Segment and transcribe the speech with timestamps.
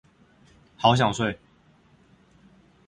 [0.77, 1.37] 好想睡